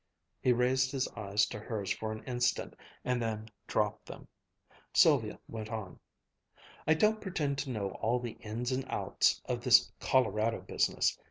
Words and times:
He 0.41 0.51
raised 0.51 0.89
his 0.91 1.07
eyes 1.09 1.45
to 1.45 1.59
hers 1.59 1.91
for 1.91 2.11
an 2.11 2.23
instant 2.23 2.75
and 3.05 3.21
then 3.21 3.49
dropped 3.67 4.07
them. 4.07 4.27
Sylvia 4.93 5.39
went 5.47 5.69
on. 5.69 5.99
"I 6.87 6.95
don't 6.95 7.21
pretend 7.21 7.59
to 7.59 7.69
know 7.71 7.91
all 7.91 8.19
the 8.19 8.35
ins 8.39 8.71
and 8.71 8.83
outs 8.89 9.43
of 9.45 9.61
this 9.63 9.91
Colorado 9.99 10.61
business. 10.61 11.19